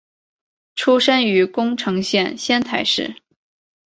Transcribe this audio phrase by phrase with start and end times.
[0.73, 3.21] 出身于宫城县仙台市。